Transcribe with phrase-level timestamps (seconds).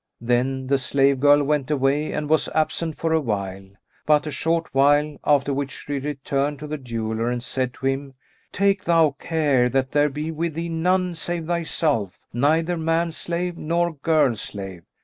[0.19, 3.67] Then the slave girl went away and was absent for a while,
[4.07, 8.15] but a short while, after which she returned to the jeweller and said to him,
[8.51, 13.93] "Take thou care that there be with thee none save thyself, neither man slave nor
[13.93, 14.81] girl slave."